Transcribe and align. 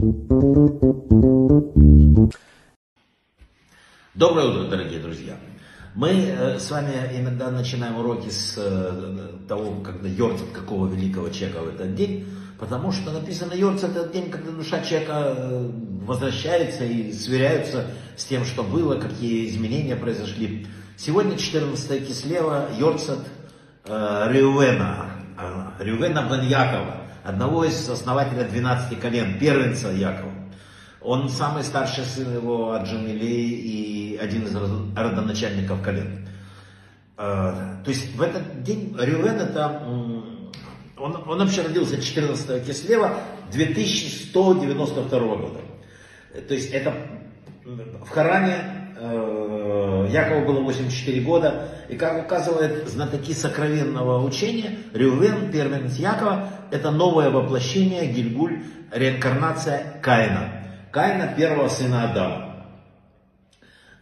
Доброе 0.00 0.70
утро, 4.46 4.70
дорогие 4.70 5.00
друзья. 5.00 5.34
Мы 5.96 6.10
э, 6.10 6.60
с 6.60 6.70
вами 6.70 6.92
иногда 7.16 7.50
начинаем 7.50 7.98
уроки 7.98 8.30
с 8.30 8.54
э, 8.58 9.16
того, 9.48 9.80
когда 9.80 10.08
Йорцет 10.08 10.52
какого 10.52 10.86
великого 10.86 11.30
человека 11.30 11.62
в 11.62 11.74
этот 11.74 11.96
день, 11.96 12.28
потому 12.60 12.92
что 12.92 13.10
написано 13.10 13.54
Йорцет 13.54 13.96
это 13.96 14.12
день, 14.12 14.30
когда 14.30 14.52
душа 14.52 14.84
человека 14.84 15.34
э, 15.36 15.68
возвращается 16.04 16.84
и 16.84 17.10
сверяются 17.10 17.86
с 18.16 18.24
тем, 18.24 18.44
что 18.44 18.62
было, 18.62 19.00
какие 19.00 19.48
изменения 19.48 19.96
произошли. 19.96 20.68
Сегодня 20.96 21.36
14 21.36 22.06
кислева 22.06 22.68
Йорцет 22.78 23.26
Рювена, 23.84 25.10
Рювена 25.80 26.22
бен 26.30 26.48
одного 27.28 27.64
из 27.64 27.88
основателя 27.88 28.44
12 28.44 28.98
колен, 28.98 29.38
первенца 29.38 29.90
Якова. 29.90 30.32
Он 31.02 31.28
самый 31.28 31.62
старший 31.62 32.04
сын 32.04 32.32
его 32.32 32.76
Леи 32.82 33.50
и 33.50 34.16
один 34.16 34.46
из 34.46 34.56
родоначальников 34.96 35.82
колен. 35.82 36.26
Э, 37.18 37.76
то 37.84 37.90
есть 37.90 38.16
в 38.16 38.22
этот 38.22 38.62
день 38.62 38.96
Рювен 38.98 39.40
это, 39.40 39.82
он, 39.86 41.16
он 41.28 41.38
вообще 41.38 41.62
родился 41.62 42.00
14 42.00 42.66
кислева 42.66 43.18
2192 43.52 45.18
года. 45.20 45.60
То 46.48 46.54
есть 46.54 46.70
это 46.72 46.94
в 48.04 48.08
Харане 48.08 48.94
э, 48.96 49.37
Якову 50.10 50.46
было 50.46 50.60
84 50.60 51.20
года, 51.20 51.68
и 51.88 51.96
как 51.96 52.24
указывает 52.24 52.88
знатоки 52.88 53.32
сокровенного 53.32 54.24
учения, 54.24 54.78
Рювен, 54.92 55.50
первенец 55.50 55.96
Якова, 55.96 56.50
это 56.70 56.90
новое 56.90 57.30
воплощение, 57.30 58.06
Гильгуль, 58.06 58.62
реинкарнация 58.92 60.00
Каина. 60.02 60.52
Каина, 60.90 61.34
первого 61.36 61.68
сына 61.68 62.10
Адама. 62.10 62.48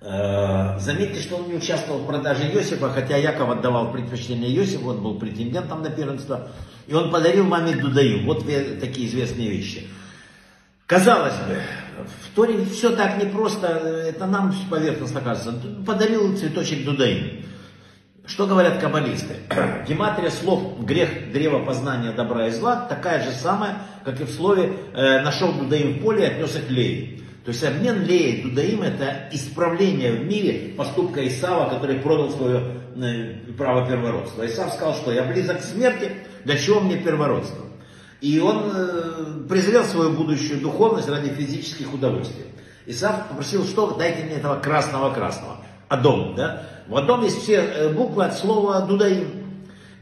Э, 0.00 0.78
заметьте, 0.78 1.20
что 1.20 1.36
он 1.36 1.48
не 1.48 1.54
участвовал 1.54 2.00
в 2.00 2.06
продаже 2.06 2.44
Иосифа, 2.52 2.90
хотя 2.90 3.16
Яков 3.16 3.50
отдавал 3.50 3.90
предпочтение 3.90 4.54
Иосифу, 4.54 4.90
он 4.90 5.02
был 5.02 5.18
претендентом 5.18 5.82
на 5.82 5.90
первенство, 5.90 6.48
и 6.86 6.94
он 6.94 7.10
подарил 7.10 7.44
маме 7.44 7.74
Дудаю. 7.74 8.24
Вот 8.24 8.46
такие 8.46 9.08
известные 9.08 9.48
вещи. 9.48 9.88
Казалось 10.86 11.34
бы, 11.48 11.60
в 12.04 12.34
Торе 12.34 12.64
все 12.64 12.94
так 12.94 13.22
непросто, 13.22 13.66
это 13.66 14.26
нам 14.26 14.54
поверхностно 14.70 15.20
кажется. 15.20 15.54
Подарил 15.86 16.36
цветочек 16.36 16.84
Дудаим. 16.84 17.44
Что 18.26 18.46
говорят 18.46 18.78
каббалисты? 18.78 19.36
Гематрия 19.88 20.30
слов 20.30 20.84
грех 20.84 21.32
древа 21.32 21.64
познания 21.64 22.12
добра 22.12 22.48
и 22.48 22.50
зла 22.50 22.76
такая 22.88 23.22
же 23.22 23.30
самая, 23.30 23.76
как 24.04 24.20
и 24.20 24.24
в 24.24 24.30
слове 24.30 24.72
э, 24.94 25.22
нашел 25.22 25.52
Дудаим 25.52 25.98
в 25.98 26.02
поле 26.02 26.24
и 26.24 26.26
отнес 26.26 26.56
их 26.56 26.68
Леи. 26.68 27.22
То 27.44 27.52
есть 27.52 27.62
обмен 27.62 28.04
Леи 28.04 28.38
и 28.38 28.42
Дудаим 28.42 28.82
это 28.82 29.28
исправление 29.30 30.10
в 30.10 30.26
мире 30.26 30.74
поступка 30.76 31.26
Исава, 31.28 31.70
который 31.70 32.00
продал 32.00 32.30
свое 32.30 32.62
э, 32.96 33.52
право 33.56 33.86
первородства. 33.86 34.44
Исав 34.44 34.72
сказал, 34.72 34.94
что 34.94 35.12
я 35.12 35.22
близок 35.22 35.60
к 35.60 35.62
смерти, 35.62 36.10
для 36.44 36.58
чего 36.58 36.80
мне 36.80 36.96
первородство? 36.96 37.65
И 38.20 38.38
он 38.40 38.70
э, 38.72 39.46
презрел 39.48 39.84
свою 39.84 40.10
будущую 40.10 40.60
духовность 40.60 41.08
ради 41.08 41.28
физических 41.28 41.92
удовольствий. 41.92 42.46
Исав 42.86 43.28
попросил, 43.28 43.64
что 43.64 43.92
дайте 43.92 44.24
мне 44.24 44.36
этого 44.36 44.56
красного-красного. 44.56 45.58
Адом, 45.88 46.34
да? 46.34 46.62
В 46.88 46.96
Адом 46.96 47.22
есть 47.24 47.42
все 47.42 47.56
э, 47.56 47.92
буквы 47.92 48.24
от 48.24 48.34
слова 48.36 48.80
Дудаим. 48.80 49.28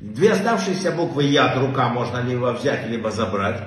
Две 0.00 0.32
оставшиеся 0.32 0.92
буквы 0.92 1.24
Яд, 1.24 1.56
рука, 1.56 1.88
можно 1.88 2.22
либо 2.22 2.52
взять, 2.52 2.88
либо 2.88 3.10
забрать. 3.10 3.62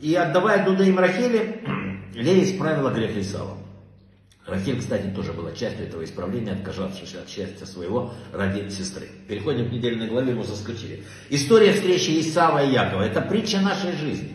И 0.00 0.14
отдавая 0.14 0.64
Дудаим 0.64 0.98
Рахеле, 0.98 1.60
Лея 2.14 2.44
исправила 2.44 2.90
грех 2.90 3.16
Исава. 3.16 3.56
Рахиль, 4.46 4.78
кстати, 4.78 5.08
тоже 5.08 5.32
была 5.32 5.50
частью 5.52 5.86
этого 5.86 6.04
исправления, 6.04 6.52
отказавшись 6.52 7.14
от 7.14 7.28
счастья 7.28 7.66
своего 7.66 8.14
ради 8.32 8.68
сестры. 8.70 9.08
Переходим 9.26 9.68
к 9.68 9.72
недельной 9.72 10.06
главе, 10.06 10.34
мы 10.34 10.44
заскочили. 10.44 11.02
История 11.30 11.72
встречи 11.72 12.20
Исава 12.20 12.64
и 12.64 12.70
Якова– 12.72 13.02
это 13.02 13.20
притча 13.22 13.60
нашей 13.60 13.92
жизни. 13.92 14.34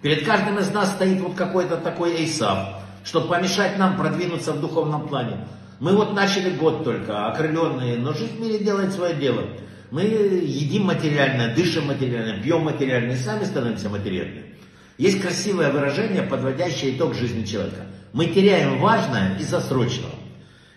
Перед 0.00 0.24
каждым 0.24 0.60
из 0.60 0.70
нас 0.70 0.92
стоит 0.92 1.20
вот 1.20 1.34
какой-то 1.34 1.76
такой 1.76 2.24
Исав, 2.24 2.84
чтобы 3.02 3.26
помешать 3.26 3.76
нам 3.78 3.96
продвинуться 3.96 4.52
в 4.52 4.60
духовном 4.60 5.08
плане. 5.08 5.48
Мы 5.80 5.96
вот 5.96 6.14
начали 6.14 6.50
год 6.50 6.84
только, 6.84 7.26
окрыленные, 7.26 7.96
но 7.96 8.12
жизнь 8.12 8.36
в 8.36 8.40
мире 8.40 8.60
делает 8.60 8.92
свое 8.92 9.16
дело. 9.16 9.42
Мы 9.90 10.02
едим 10.02 10.84
материально, 10.84 11.52
дышим 11.52 11.86
материально, 11.86 12.40
пьем 12.40 12.62
материально 12.62 13.12
и 13.12 13.16
сами 13.16 13.42
становимся 13.42 13.88
материальными. 13.88 14.54
Есть 14.98 15.20
красивое 15.20 15.72
выражение, 15.72 16.22
подводящее 16.22 16.96
итог 16.96 17.14
жизни 17.14 17.44
человека. 17.44 17.86
Мы 18.12 18.26
теряем 18.26 18.78
важное 18.80 19.36
из-за 19.38 19.60
срочного. 19.60 20.14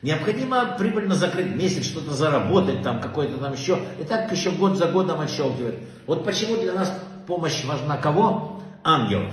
Необходимо 0.02 0.76
прибыльно 0.80 1.14
закрыть 1.14 1.56
месяц, 1.56 1.86
что-то 1.86 2.12
заработать, 2.12 2.82
там 2.82 3.00
какой-то 3.00 3.38
там 3.38 3.54
еще. 3.54 3.80
И 4.00 4.04
так 4.04 4.32
еще 4.32 4.52
год 4.52 4.78
за 4.78 4.88
годом 4.88 5.22
отщелкивает. 5.22 5.80
Вот 6.08 6.26
почему 6.26 6.58
для 6.58 6.74
нас 6.74 6.92
помощь 7.28 7.64
важна 7.66 7.98
кого? 7.98 8.62
Ангелов. 8.84 9.32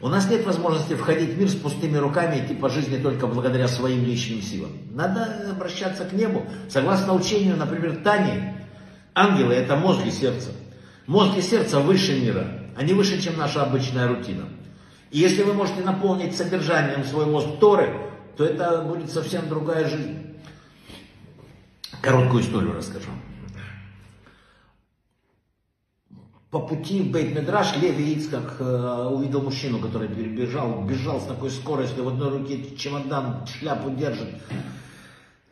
У 0.00 0.08
нас 0.08 0.28
нет 0.28 0.46
возможности 0.46 0.94
входить 0.94 1.34
в 1.34 1.38
мир 1.38 1.48
с 1.48 1.54
пустыми 1.54 1.96
руками 1.98 2.36
и 2.36 2.44
идти 2.44 2.54
по 2.54 2.70
жизни 2.70 2.96
только 2.96 3.26
благодаря 3.26 3.68
своим 3.68 4.04
личным 4.04 4.40
силам. 4.40 4.70
Надо 4.90 5.50
обращаться 5.50 6.04
к 6.04 6.12
небу. 6.12 6.44
Согласно 6.68 7.12
учению, 7.12 7.56
например, 7.56 7.96
Тани, 8.02 8.54
ангелы 9.14 9.54
это 9.54 9.76
мозг 9.76 10.00
и 10.06 10.10
сердце. 10.10 10.50
Мозг 11.06 11.36
и 11.36 11.42
сердце 11.42 11.78
выше 11.80 12.18
мира. 12.18 12.46
Они 12.76 12.94
выше, 12.94 13.20
чем 13.20 13.36
наша 13.36 13.62
обычная 13.62 14.08
рутина. 14.08 14.44
И 15.10 15.18
если 15.18 15.42
вы 15.42 15.54
можете 15.54 15.82
наполнить 15.82 16.36
содержанием 16.36 17.04
свой 17.04 17.26
мозг 17.26 17.58
Торы, 17.58 17.94
то 18.36 18.44
это 18.44 18.82
будет 18.82 19.10
совсем 19.10 19.48
другая 19.48 19.88
жизнь. 19.88 20.36
Короткую 22.00 22.42
историю 22.42 22.74
расскажу 22.74 23.10
по 26.50 26.58
пути 26.58 27.00
в 27.00 27.12
Бейт-Медраш 27.12 27.76
Леви 27.80 28.14
Ицкак 28.14 28.56
э, 28.58 29.08
увидел 29.12 29.40
мужчину, 29.40 29.78
который 29.78 30.08
перебежал, 30.08 30.82
бежал 30.82 31.20
с 31.20 31.24
такой 31.24 31.50
скоростью, 31.50 32.04
в 32.04 32.08
одной 32.08 32.30
руке 32.30 32.76
чемодан, 32.76 33.46
шляпу 33.46 33.90
держит. 33.90 34.28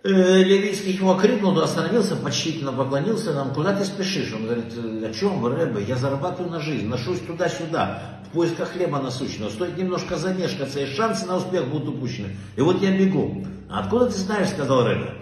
Э, 0.04 0.42
Левицкий 0.44 0.92
его 0.92 1.14
крикнул, 1.16 1.58
остановился, 1.58 2.14
почтительно 2.14 2.72
поклонился 2.72 3.34
нам, 3.34 3.52
куда 3.52 3.74
ты 3.74 3.84
спешишь? 3.84 4.32
Он 4.32 4.44
говорит, 4.44 4.66
о 4.72 5.12
чем 5.12 5.44
Рэбе? 5.44 5.82
Я 5.82 5.96
зарабатываю 5.96 6.52
на 6.52 6.60
жизнь, 6.60 6.86
ношусь 6.86 7.18
туда-сюда, 7.20 8.20
в 8.28 8.32
поисках 8.32 8.70
хлеба 8.70 9.00
насущного. 9.00 9.50
Стоит 9.50 9.76
немножко 9.76 10.16
замешкаться, 10.16 10.78
и 10.78 10.86
шансы 10.86 11.26
на 11.26 11.38
успех 11.38 11.66
будут 11.66 11.96
упущены. 11.96 12.36
И 12.54 12.60
вот 12.60 12.80
я 12.80 12.96
бегу. 12.96 13.44
А 13.68 13.80
откуда 13.80 14.06
ты 14.06 14.12
знаешь, 14.12 14.50
сказал 14.50 14.84
Рэбе, 14.84 15.14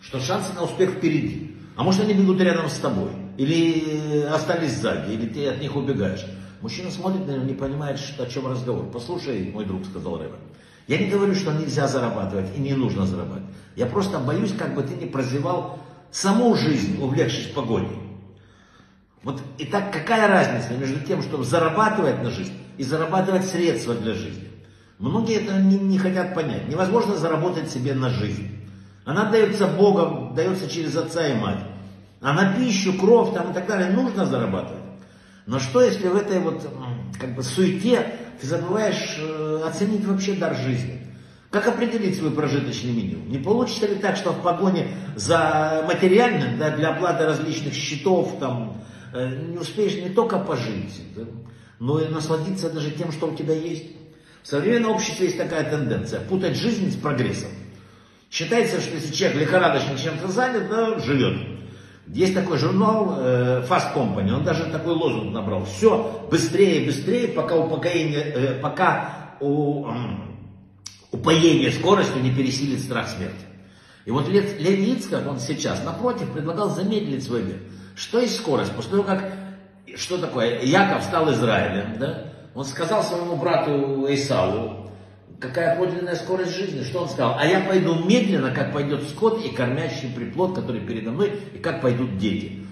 что 0.00 0.20
шансы 0.20 0.52
на 0.54 0.62
успех 0.62 0.90
впереди? 0.90 1.56
А 1.74 1.82
может 1.82 2.02
они 2.02 2.14
бегут 2.14 2.40
рядом 2.40 2.68
с 2.68 2.78
тобой? 2.78 3.10
Или 3.36 4.22
остались 4.32 4.76
сзади, 4.76 5.12
или 5.12 5.26
ты 5.26 5.48
от 5.48 5.60
них 5.60 5.74
убегаешь. 5.74 6.24
Мужчина 6.60 6.90
смотрит 6.92 7.26
на 7.26 7.32
него, 7.32 7.44
не 7.44 7.54
понимает, 7.54 7.98
о 8.18 8.26
чем 8.26 8.46
разговор. 8.46 8.90
Послушай, 8.92 9.50
мой 9.52 9.64
друг, 9.64 9.84
сказал 9.86 10.18
Рэбе, 10.18 10.34
я 10.90 10.98
не 10.98 11.08
говорю, 11.08 11.36
что 11.36 11.52
нельзя 11.52 11.86
зарабатывать 11.86 12.48
и 12.56 12.60
не 12.60 12.74
нужно 12.74 13.06
зарабатывать. 13.06 13.54
Я 13.76 13.86
просто 13.86 14.18
боюсь, 14.18 14.52
как 14.52 14.74
бы 14.74 14.82
ты 14.82 14.94
не 14.94 15.06
прозевал 15.06 15.78
саму 16.10 16.56
жизнь, 16.56 17.00
увлекшись 17.00 17.46
погоней. 17.46 17.96
Вот 19.22 19.40
и 19.58 19.66
так 19.66 19.92
какая 19.92 20.26
разница 20.26 20.74
между 20.76 20.98
тем, 21.06 21.22
чтобы 21.22 21.44
зарабатывать 21.44 22.24
на 22.24 22.30
жизнь 22.30 22.54
и 22.76 22.82
зарабатывать 22.82 23.44
средства 23.44 23.94
для 23.94 24.14
жизни? 24.14 24.48
Многие 24.98 25.36
это 25.36 25.60
не, 25.60 25.78
не 25.78 25.96
хотят 25.96 26.34
понять. 26.34 26.68
Невозможно 26.68 27.14
заработать 27.14 27.70
себе 27.70 27.94
на 27.94 28.10
жизнь. 28.10 28.48
Она 29.04 29.26
дается 29.26 29.68
Богом, 29.68 30.34
дается 30.34 30.68
через 30.68 30.96
отца 30.96 31.24
и 31.24 31.34
мать. 31.34 31.62
А 32.20 32.32
на 32.32 32.52
пищу, 32.54 32.98
кровь 32.98 33.32
там 33.32 33.52
и 33.52 33.54
так 33.54 33.68
далее 33.68 33.90
нужно 33.90 34.26
зарабатывать. 34.26 34.82
Но 35.46 35.60
что 35.60 35.82
если 35.82 36.08
в 36.08 36.16
этой 36.16 36.40
вот 36.40 36.68
как 37.20 37.36
бы 37.36 37.44
суете 37.44 38.16
ты 38.40 38.46
забываешь 38.46 39.18
э, 39.18 39.62
оценить 39.66 40.04
вообще 40.04 40.32
дар 40.32 40.56
жизни? 40.56 41.06
Как 41.50 41.66
определить 41.66 42.16
свой 42.16 42.30
прожиточный 42.30 42.92
минимум? 42.92 43.28
Не 43.28 43.38
получится 43.38 43.86
ли 43.86 43.96
так, 43.96 44.16
что 44.16 44.30
в 44.30 44.40
погоне 44.42 44.88
за 45.16 45.84
материальным, 45.86 46.58
да, 46.58 46.70
для 46.70 46.90
оплаты 46.90 47.26
различных 47.26 47.74
счетов, 47.74 48.38
там, 48.38 48.82
э, 49.12 49.36
не 49.48 49.58
успеешь 49.58 50.02
не 50.02 50.10
только 50.10 50.38
пожить, 50.38 51.02
да, 51.16 51.22
но 51.78 52.00
и 52.00 52.08
насладиться 52.08 52.70
даже 52.70 52.92
тем, 52.92 53.12
что 53.12 53.26
у 53.30 53.34
тебя 53.34 53.54
есть? 53.54 53.86
В 54.42 54.48
современном 54.48 54.92
обществе 54.92 55.26
есть 55.26 55.38
такая 55.38 55.68
тенденция, 55.68 56.20
путать 56.20 56.56
жизнь 56.56 56.90
с 56.90 56.96
прогрессом. 56.96 57.50
Считается, 58.30 58.80
что 58.80 58.94
если 58.94 59.12
человек 59.12 59.40
лихорадочно 59.40 59.98
чем-то 59.98 60.28
занят, 60.28 60.68
да, 60.68 60.98
живет. 60.98 61.59
Есть 62.12 62.34
такой 62.34 62.58
журнал 62.58 63.14
э, 63.18 63.64
Fast 63.68 63.94
Company, 63.94 64.32
он 64.32 64.42
даже 64.42 64.64
такой 64.64 64.94
лозунг 64.94 65.32
набрал. 65.32 65.64
Все 65.64 66.26
быстрее, 66.28 66.84
быстрее, 66.84 67.28
пока 67.28 67.56
упокоение, 67.56 68.20
э, 68.20 68.60
пока 68.60 69.36
у, 69.38 69.86
э, 69.86 69.92
упоение 71.12 71.70
скоростью 71.70 72.20
не 72.20 72.32
пересилит 72.32 72.80
страх 72.80 73.08
смерти. 73.08 73.46
И 74.06 74.10
вот 74.10 74.28
Ицкак, 74.28 75.28
он 75.28 75.38
сейчас, 75.38 75.84
напротив, 75.84 76.32
предлагал 76.32 76.68
замедлить 76.70 77.22
свой 77.22 77.44
мир. 77.44 77.58
Что 77.94 78.18
есть 78.18 78.36
скорость? 78.36 78.72
После 78.72 78.90
того, 78.90 79.04
как, 79.04 79.32
что 79.94 80.18
такое, 80.18 80.62
Яков 80.62 81.04
стал 81.04 81.32
Израилем, 81.32 81.96
да? 82.00 82.24
Он 82.56 82.64
сказал 82.64 83.04
своему 83.04 83.36
брату 83.36 84.06
Исаву, 84.12 84.90
какая 85.38 85.76
подлинная 85.76 86.16
скорость 86.16 86.56
жизни, 86.56 86.82
что 86.82 87.02
он 87.02 87.08
сказал? 87.08 87.36
А 87.38 87.46
я 87.46 87.60
пойду 87.60 87.94
медленно, 88.04 88.52
как 88.52 88.72
пойдет 88.72 89.08
скот 89.08 89.44
и 89.44 89.50
кормящий 89.50 90.10
приплод, 90.14 90.54
который 90.54 90.80
передо 90.80 91.10
мной, 91.10 91.32
и 91.54 91.58
как 91.58 91.80
пойдут 91.80 92.18
дети. 92.18 92.64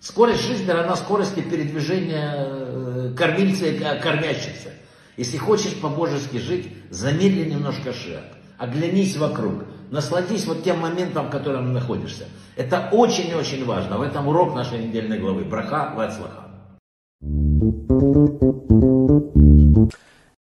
Скорость 0.00 0.46
жизни 0.46 0.70
равна 0.70 0.96
скорости 0.96 1.40
передвижения 1.40 2.34
э, 2.36 3.14
кормильца 3.16 3.66
и 3.66 3.78
кормящихся. 3.78 4.70
Если 5.16 5.38
хочешь 5.38 5.74
по-божески 5.80 6.38
жить, 6.38 6.68
замедли 6.90 7.48
немножко 7.48 7.92
шаг, 7.92 8.24
оглянись 8.58 9.16
вокруг, 9.16 9.64
насладись 9.90 10.46
вот 10.46 10.62
тем 10.64 10.80
моментом, 10.80 11.28
в 11.28 11.30
котором 11.30 11.72
находишься. 11.72 12.24
Это 12.56 12.88
очень 12.92 13.30
и 13.30 13.34
очень 13.34 13.64
важно. 13.64 13.96
В 13.98 14.02
этом 14.02 14.28
урок 14.28 14.54
нашей 14.54 14.86
недельной 14.86 15.18
главы. 15.18 15.44
Браха 15.44 15.92
Вацлаха. 15.96 16.44